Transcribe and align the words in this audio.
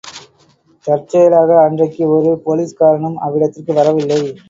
தற்செயலாக 0.87 1.59
அன்றைக்கு 1.65 2.03
ஒரு 2.09 2.31
போலிஸ்காரனும் 2.45 3.17
அவ்விடத்திற்கு 3.19 3.73
வரவில்லை. 3.73 4.21